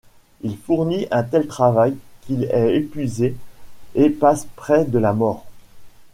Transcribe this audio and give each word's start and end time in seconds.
Il 0.41 0.57
fournit 0.57 1.05
un 1.11 1.21
tel 1.21 1.45
travail 1.45 1.95
qu'il 2.21 2.45
est 2.45 2.75
épuisé 2.75 3.35
et 3.93 4.09
passe 4.09 4.47
près 4.55 4.83
de 4.83 4.97
la 4.97 5.13
mort. 5.13 5.45